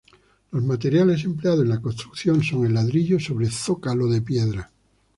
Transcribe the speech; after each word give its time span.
Los 0.49 0.63
materiales 0.63 1.23
empleados 1.25 1.61
en 1.61 1.69
la 1.69 1.79
construcción 1.79 2.41
son 2.41 2.65
el 2.65 2.73
ladrillo 2.73 3.19
sobre 3.19 3.51
zócalo 3.51 4.07
de 4.07 4.23
piedra. 4.23 4.71